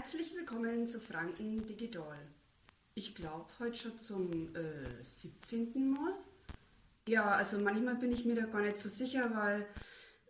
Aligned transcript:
Herzlich 0.00 0.34
willkommen 0.34 0.88
zu 0.88 0.98
Franken 0.98 1.66
Digital. 1.66 2.16
Ich 2.94 3.14
glaube 3.14 3.50
heute 3.58 3.76
schon 3.76 3.98
zum 3.98 4.56
äh, 4.56 5.04
17. 5.04 5.90
Mal. 5.90 6.14
Ja, 7.06 7.32
also 7.32 7.58
manchmal 7.58 7.96
bin 7.96 8.10
ich 8.10 8.24
mir 8.24 8.34
da 8.34 8.46
gar 8.46 8.62
nicht 8.62 8.78
so 8.78 8.88
sicher, 8.88 9.30
weil 9.34 9.66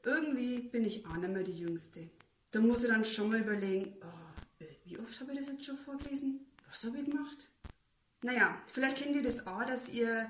irgendwie 0.03 0.59
bin 0.59 0.85
ich 0.85 1.07
auch 1.07 1.15
nicht 1.15 1.31
mehr 1.31 1.45
die 1.45 1.57
Jüngste. 1.57 2.11
Da 2.51 2.59
muss 2.59 2.83
ich 2.83 2.89
dann 2.89 3.05
schon 3.05 3.31
mal 3.31 3.43
überlegen, 3.43 3.97
oh, 4.03 4.65
äh, 4.65 4.67
wie 4.87 4.99
oft 4.99 5.21
habe 5.21 5.35
ich 5.35 5.39
das 5.39 5.47
jetzt 5.47 5.65
schon 5.65 5.77
vorgelesen? 5.77 6.41
Was 6.69 6.83
habe 6.83 6.99
ich 6.99 7.05
gemacht? 7.05 7.49
Naja, 8.23 8.61
vielleicht 8.67 8.97
kennt 8.97 9.15
ihr 9.15 9.23
das 9.23 9.47
auch, 9.47 9.65
dass 9.65 9.89
ihr 9.89 10.29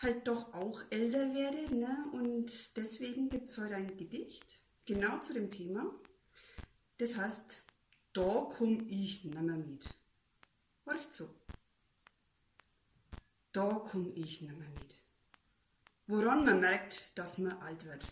halt 0.00 0.26
doch 0.26 0.54
auch 0.54 0.82
älter 0.90 1.32
werdet, 1.32 1.70
ne? 1.70 2.04
Und 2.10 2.76
deswegen 2.76 3.28
gibt 3.28 3.48
es 3.48 3.58
heute 3.58 3.76
ein 3.76 3.96
Gedicht, 3.96 4.60
genau 4.86 5.20
zu 5.20 5.34
dem 5.34 5.52
Thema. 5.52 5.88
Das 6.98 7.16
heißt, 7.16 7.62
da 8.12 8.48
komm 8.50 8.86
ich 8.88 9.24
nimmer 9.24 9.56
mit. 9.56 9.88
Horcht 10.86 11.12
so. 11.12 11.28
Da 13.52 13.82
komm 13.90 14.12
ich 14.14 14.40
nimmer 14.40 14.68
mit. 14.80 15.00
Woran 16.06 16.44
man 16.44 16.60
merkt, 16.60 17.16
dass 17.18 17.38
man 17.38 17.52
alt 17.60 17.84
wird. 17.84 18.04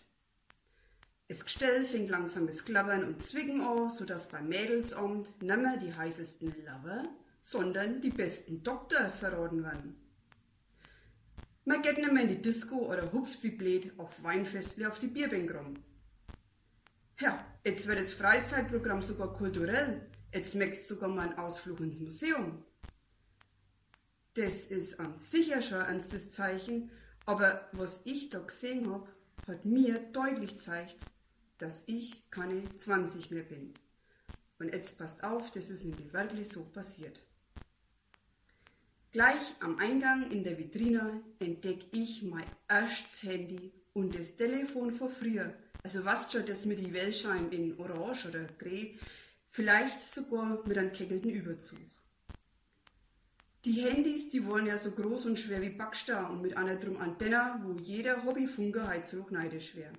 Das 1.27 1.45
Gestell 1.45 1.85
fängt 1.85 2.09
langsam 2.09 2.45
das 2.45 2.65
Klappern 2.65 3.05
und 3.05 3.23
Zwicken 3.23 3.61
an, 3.61 3.89
sodass 3.89 4.29
beim 4.29 4.49
Mädelsamt 4.49 5.41
nimmer 5.41 5.77
die 5.77 5.93
heißesten 5.93 6.53
Lover, 6.65 7.07
sondern 7.39 8.01
die 8.01 8.09
besten 8.09 8.63
Doktor 8.63 9.11
verraten 9.11 9.63
werden. 9.63 9.95
Man 11.63 11.81
geht 11.83 11.99
nimmer 11.99 12.21
in 12.21 12.27
die 12.27 12.41
Disco 12.41 12.77
oder 12.77 13.11
hupft 13.13 13.43
wie 13.43 13.51
blöd 13.51 13.93
auf 13.97 14.23
Weinfestle 14.23 14.87
auf 14.87 14.99
die 14.99 15.07
Bierbänk 15.07 15.53
rum. 15.53 15.75
Ja, 17.21 17.45
jetzt 17.63 17.85
wird 17.85 17.99
das 17.99 18.13
Freizeitprogramm 18.13 19.03
sogar 19.03 19.31
kulturell. 19.31 20.09
Jetzt 20.33 20.55
möchtest 20.55 20.87
sogar 20.87 21.07
mal 21.07 21.29
einen 21.29 21.37
Ausflug 21.37 21.79
ins 21.79 21.99
Museum. 21.99 22.65
Das 24.33 24.65
ist 24.65 24.99
an 24.99 25.19
sich 25.19 25.49
ja 25.49 25.61
schon 25.61 25.77
ein 25.77 25.93
ernstes 25.93 26.31
Zeichen, 26.31 26.89
aber 27.27 27.69
was 27.73 28.01
ich 28.05 28.29
da 28.29 28.39
gesehen 28.39 28.91
habe, 28.91 29.07
hat 29.47 29.65
mir 29.65 29.99
deutlich 30.13 30.57
gezeigt, 30.57 30.95
dass 31.59 31.83
ich 31.85 32.27
keine 32.31 32.63
20 32.75 33.29
mehr 33.29 33.43
bin. 33.43 33.75
Und 34.57 34.73
jetzt 34.73 34.97
passt 34.97 35.23
auf, 35.23 35.51
das 35.51 35.69
ist 35.69 35.83
nämlich 35.83 36.13
wirklich 36.13 36.49
so 36.49 36.63
passiert. 36.63 37.21
Gleich 39.11 39.53
am 39.59 39.77
Eingang 39.77 40.31
in 40.31 40.43
der 40.43 40.57
Vitrine 40.57 41.21
entdecke 41.37 41.85
ich 41.91 42.23
mein 42.23 42.45
erstes 42.67 43.21
Handy 43.21 43.73
und 43.93 44.17
das 44.17 44.37
Telefon 44.37 44.89
von 44.89 45.09
früher. 45.09 45.53
Also 45.83 46.05
was 46.05 46.31
schon 46.31 46.45
das 46.45 46.65
mit 46.65 46.79
die 46.79 46.93
Wellschein 46.93 47.51
in 47.51 47.77
Orange 47.79 48.27
oder 48.27 48.45
Grey, 48.59 48.99
vielleicht 49.47 50.01
sogar 50.01 50.65
mit 50.65 50.77
einem 50.77 50.93
keckelten 50.93 51.29
Überzug. 51.29 51.79
Die 53.65 53.81
Handys, 53.81 54.29
die 54.29 54.45
wollen 54.45 54.65
ja 54.65 54.77
so 54.77 54.91
groß 54.91 55.25
und 55.25 55.37
schwer 55.37 55.61
wie 55.61 55.69
Backstein 55.69 56.25
und 56.25 56.41
mit 56.41 56.57
einer 56.57 56.77
drum 56.77 56.97
Antenne, 56.97 57.59
wo 57.63 57.73
jeder 57.79 58.23
Hobbyfunker 58.23 58.87
heizruch 58.87 59.29
neidisch 59.29 59.75
wäre. 59.75 59.93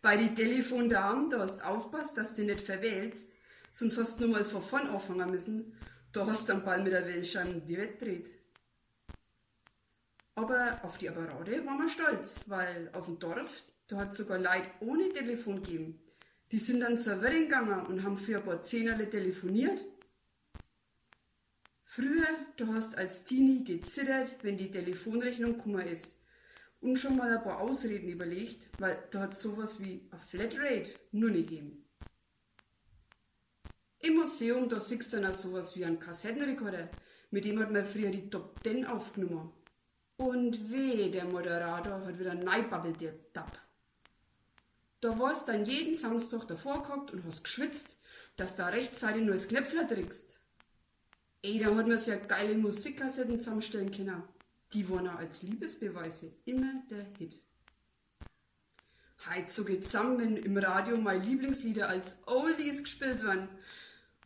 Bei 0.00 0.16
die 0.16 0.34
Telefondamen, 0.34 1.28
da 1.28 1.40
hast 1.40 1.62
aufpasst, 1.62 2.16
dass 2.16 2.32
du 2.32 2.44
nicht 2.44 2.60
verwählst, 2.60 3.34
sonst 3.72 3.98
hast 3.98 4.18
du 4.18 4.24
nur 4.24 4.38
mal 4.38 4.44
von 4.44 4.62
vorn 4.62 4.86
anfangen 4.86 5.30
müssen, 5.30 5.76
da 6.12 6.26
hast 6.26 6.48
du 6.48 6.52
dann 6.52 6.64
bald 6.64 6.84
mit 6.84 6.92
der 6.92 7.06
Wellschein 7.06 7.64
die 7.66 7.76
Welt 7.76 8.00
dreht. 8.00 8.30
Aber 10.34 10.80
auf 10.82 10.96
die 10.96 11.08
Apparate 11.08 11.64
waren 11.66 11.78
wir 11.78 11.88
stolz, 11.88 12.44
weil 12.46 12.88
auf 12.94 13.04
dem 13.04 13.18
Dorf, 13.18 13.62
da 13.90 13.96
hat 13.96 14.14
sogar 14.14 14.38
Leute 14.38 14.70
ohne 14.80 15.12
Telefon 15.12 15.62
gegeben. 15.62 16.00
Die 16.52 16.58
sind 16.58 16.80
dann 16.80 16.96
zur 16.96 17.22
Wedding 17.22 17.48
gegangen 17.48 17.86
und 17.86 18.04
haben 18.04 18.16
für 18.16 18.38
ein 18.38 18.44
paar 18.44 18.62
Zehnerle 18.62 19.10
telefoniert. 19.10 19.84
Früher, 21.82 22.26
du 22.56 22.72
hast 22.72 22.96
als 22.96 23.24
Teenie 23.24 23.64
gezittert, 23.64 24.36
wenn 24.42 24.56
die 24.56 24.70
Telefonrechnung 24.70 25.56
gekommen 25.56 25.86
ist. 25.88 26.16
Und 26.80 26.98
schon 26.98 27.16
mal 27.16 27.36
ein 27.36 27.42
paar 27.42 27.60
Ausreden 27.60 28.08
überlegt, 28.08 28.68
weil 28.78 28.96
da 29.10 29.22
hat 29.22 29.36
sowas 29.36 29.80
wie 29.80 30.08
a 30.12 30.18
Flatrate 30.18 30.94
nur 31.10 31.30
nicht 31.30 31.48
gegeben. 31.48 31.84
Im 33.98 34.14
Museum, 34.14 34.68
da 34.68 34.78
siehst 34.78 35.12
du 35.12 35.16
dann 35.16 35.30
auch 35.30 35.34
sowas 35.34 35.76
wie 35.76 35.84
ein 35.84 35.98
Kassettenrekorder, 35.98 36.90
mit 37.32 37.44
dem 37.44 37.58
hat 37.58 37.72
man 37.72 37.84
früher 37.84 38.10
die 38.10 38.30
Top 38.30 38.60
10 38.62 38.86
aufgenommen. 38.86 39.52
Und 40.16 40.70
weh, 40.70 41.10
der 41.10 41.24
Moderator 41.24 42.06
hat 42.06 42.18
wieder 42.18 42.34
neibabbelt, 42.34 43.00
der 43.00 43.14
Dapp. 43.32 43.69
Da 45.00 45.18
warst 45.18 45.48
dann 45.48 45.64
jeden 45.64 45.96
Samstag 45.96 46.46
davor 46.46 46.82
gehockt 46.82 47.10
und 47.10 47.24
hast 47.24 47.44
geschwitzt, 47.44 47.98
dass 48.36 48.54
da 48.54 48.68
rechtzeitig 48.68 49.22
nur 49.22 49.32
das 49.32 49.48
Knöpfler 49.48 49.88
trickst. 49.88 50.40
Ey, 51.42 51.58
da 51.58 51.74
hat 51.74 51.86
man 51.86 52.04
ja 52.04 52.16
geile 52.16 52.54
Musikkassetten 52.56 53.40
zusammenstellen 53.40 53.90
können. 53.90 54.22
Die 54.72 54.88
waren 54.90 55.08
auch 55.08 55.18
als 55.18 55.42
Liebesbeweise 55.42 56.32
immer 56.44 56.82
der 56.90 57.06
Hit. 57.18 57.40
Heute 59.28 59.50
so 59.50 59.64
geht's 59.64 59.90
zusammen, 59.90 60.18
wenn 60.18 60.36
im 60.36 60.56
Radio 60.56 60.96
meine 60.96 61.24
Lieblingslieder 61.24 61.88
als 61.88 62.16
Oldies 62.26 62.82
gespielt 62.82 63.22
werden. 63.22 63.48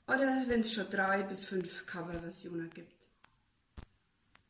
Oder 0.07 0.45
wenn 0.49 0.61
es 0.61 0.73
schon 0.73 0.91
drei 0.91 1.23
bis 1.23 1.45
fünf 1.45 1.87
Coverversionen 1.87 2.71
gibt. 2.71 3.09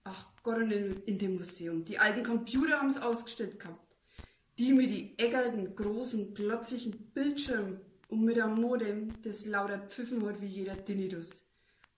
Ach 0.04 0.26
Gott, 0.42 0.58
und 0.58 0.70
in, 0.70 1.02
in 1.04 1.18
dem 1.18 1.36
Museum. 1.36 1.84
Die 1.84 1.98
alten 1.98 2.24
Computer 2.24 2.78
haben 2.78 2.90
es 2.90 3.00
ausgestellt 3.00 3.58
gehabt. 3.60 3.93
Die 4.58 4.72
mit 4.72 4.90
die 4.90 5.18
eckerten, 5.18 5.74
großen, 5.74 6.32
glotzigen 6.32 6.92
Bildschirmen 7.12 7.80
und 8.08 8.24
mit 8.24 8.40
einem 8.40 8.60
Modem, 8.60 9.20
das 9.22 9.46
lauter 9.46 9.78
pfiffen 9.78 10.24
hat 10.26 10.40
wie 10.40 10.46
jeder 10.46 10.84
Tinnitus. 10.84 11.42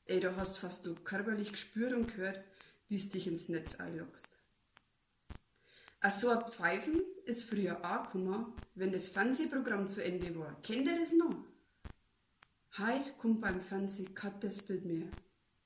Ey, 0.07 0.21
du 0.21 0.35
hast 0.37 0.59
fast 0.59 0.87
du 0.87 0.95
körperlich 0.95 1.53
gespürt 1.53 1.93
und 1.93 2.15
gehört, 2.15 2.43
wie 2.89 2.97
es 2.97 3.11
dich 3.11 3.27
ins 3.27 3.51
Netz 3.51 3.75
einloggst. 3.75 4.39
Ach 6.01 6.11
so 6.11 6.31
ein 6.31 6.49
Pfeifen 6.49 7.03
ist 7.25 7.45
früher 7.45 7.85
auch 7.85 8.05
gekommen, 8.05 8.55
wenn 8.75 8.93
das 8.93 9.09
Fernsehprogramm 9.09 9.89
zu 9.89 10.03
Ende 10.03 10.35
war. 10.39 10.61
Kennt 10.63 10.87
ihr 10.87 10.99
das 10.99 11.13
noch? 11.13 11.45
Heute 12.79 13.13
kommt 13.19 13.41
beim 13.41 13.61
Fernsehen 13.61 14.15
kein 14.15 14.39
das 14.41 14.63
Bild 14.63 14.85
mehr. 14.85 15.09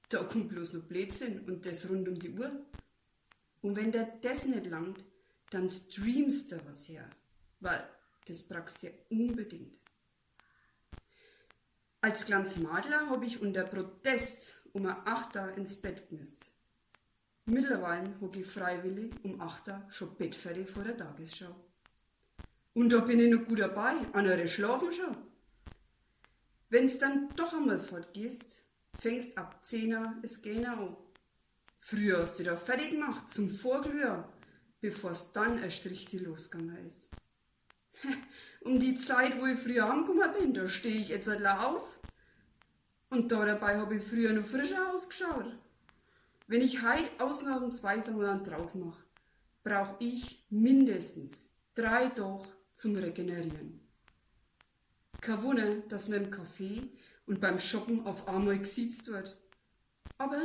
Da 0.09 0.25
kommt 0.25 0.49
bloß 0.49 0.73
noch 0.73 0.83
Blödsinn 0.83 1.41
und 1.41 1.67
das 1.67 1.89
rund 1.89 2.09
um 2.09 2.19
die 2.19 2.31
Uhr. 2.31 2.51
Und 3.61 3.77
wenn 3.77 3.93
der 3.93 4.19
das 4.23 4.47
nicht 4.47 4.67
langt, 4.67 5.05
dann 5.51 5.69
streamst 5.69 6.53
du 6.53 6.67
was 6.67 6.89
her. 6.89 7.09
Weil 7.61 7.83
das 8.27 8.43
brauchst 8.43 8.83
du 8.83 8.87
ja 8.87 8.93
unbedingt. 9.11 9.79
Als 12.01 12.25
kleines 12.25 12.57
Madler 12.57 13.11
habe 13.11 13.27
ich 13.27 13.43
unter 13.43 13.65
Protest 13.65 14.63
um 14.73 14.87
ein 14.87 14.97
Achter 15.05 15.55
ins 15.57 15.81
Bett 15.81 16.09
gemisst. 16.09 16.53
Mittlerweile 17.45 18.19
hocke 18.21 18.41
ich 18.41 18.47
freiwillig 18.47 19.13
um 19.23 19.41
Achter 19.41 19.87
schon 19.91 20.17
bettfertig 20.17 20.69
vor 20.69 20.85
der 20.85 20.97
Tagesschau. 20.97 21.55
Und 22.73 22.91
da 22.91 23.01
bin 23.01 23.19
ich 23.19 23.31
noch 23.31 23.45
gut 23.47 23.59
dabei, 23.59 23.97
andere 24.13 24.47
schlafen 24.49 24.93
schon. 24.93 25.17
Wenn's 26.69 26.99
dann 26.99 27.29
doch 27.35 27.53
einmal 27.53 27.81
fortgehst, 27.81 28.65
fängst 28.99 29.37
ab 29.37 29.65
Zehner 29.65 30.19
es 30.23 30.41
Gähner 30.41 30.79
an. 30.79 30.97
Früher 31.79 32.21
hast 32.21 32.39
du 32.39 32.45
da 32.45 32.55
fertig 32.55 32.93
gemacht 32.93 33.31
zum 33.31 33.51
Vorglühen, 33.51 34.25
bevor's 34.81 35.33
dann 35.33 35.63
erst 35.63 35.85
richtig 35.85 36.23
losgegangen 36.23 36.87
ist. 36.87 37.09
um 38.63 38.79
die 38.81 38.97
Zeit, 38.97 39.41
wo 39.41 39.47
ich 39.47 39.59
früher 39.59 39.91
angekommen 39.91 40.33
bin, 40.39 40.55
da 40.55 40.69
stehe 40.69 41.01
ich 41.01 41.09
jetzt 41.09 41.29
halt 41.29 41.47
auf. 41.47 41.99
Und 43.11 43.33
da 43.33 43.45
dabei 43.45 43.77
habe 43.77 43.97
ich 43.97 44.05
früher 44.05 44.33
noch 44.33 44.47
frischer 44.47 44.93
ausgeschaut. 44.93 45.57
Wenn 46.47 46.63
ich 46.63 46.83
heute 46.83 47.11
ausnahmsweise 47.19 48.13
mal 48.13 48.27
einen 48.27 48.45
drauf 48.45 48.75
mache, 48.75 49.03
brauche 49.63 49.97
ich 49.99 50.45
mindestens 50.51 51.51
drei 51.75 52.09
Tage 52.09 52.45
zum 52.75 52.97
Regenerieren. 52.97 53.81
Kein 55.21 55.43
Wunder, 55.43 55.77
dass 55.89 56.09
man 56.09 56.25
im 56.25 56.31
Café 56.31 56.89
und 57.27 57.41
beim 57.41 57.59
Shoppen 57.59 58.07
auf 58.07 58.27
einmal 58.27 58.59
gesiezt 58.59 59.07
wird. 59.09 59.37
Aber 60.19 60.41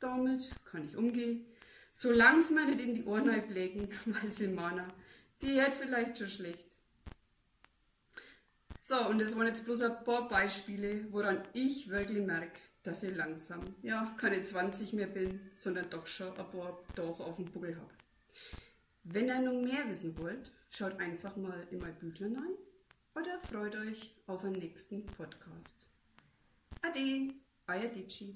damit 0.00 0.50
kann 0.64 0.84
ich 0.84 0.96
umgehen, 0.96 1.46
solange 1.92 2.40
es 2.40 2.50
mir 2.50 2.64
nicht 2.64 2.80
in 2.80 2.94
die 2.94 3.04
Ohren 3.04 3.48
legen, 3.50 3.88
weil 4.06 4.30
sie 4.30 4.48
meinen, 4.48 4.92
die 5.40 5.60
hat 5.60 5.74
vielleicht 5.74 6.18
schon 6.18 6.28
schlecht. 6.28 6.76
So, 8.78 9.06
und 9.08 9.20
das 9.20 9.36
waren 9.36 9.46
jetzt 9.46 9.64
bloß 9.64 9.82
ein 9.82 10.04
paar 10.04 10.28
Beispiele, 10.28 11.06
woran 11.12 11.42
ich 11.52 11.88
wirklich 11.88 12.26
merke, 12.26 12.58
dass 12.82 13.02
ich 13.04 13.14
langsam, 13.14 13.76
ja, 13.82 14.12
keine 14.18 14.42
20 14.42 14.92
mehr 14.94 15.06
bin, 15.06 15.40
sondern 15.54 15.88
doch 15.88 16.06
schon 16.06 16.36
ein 16.36 16.50
paar 16.50 16.82
Tage 16.96 17.22
auf 17.24 17.36
dem 17.36 17.44
Buckel 17.44 17.76
habe. 17.76 17.94
Wenn 19.04 19.28
ihr 19.28 19.40
noch 19.40 19.60
mehr 19.60 19.88
wissen 19.88 20.16
wollt, 20.18 20.52
schaut 20.70 20.98
einfach 20.98 21.36
mal 21.36 21.66
in 21.70 21.78
mein 21.78 21.96
Büchlein 21.96 22.34
rein 22.34 22.54
oder 23.14 23.38
freut 23.38 23.76
euch 23.76 24.14
auf 24.26 24.44
einen 24.44 24.58
nächsten 24.58 25.06
Podcast. 25.06 25.88
Ade, 26.82 27.34
euer 27.68 27.88
Dici. 27.88 28.34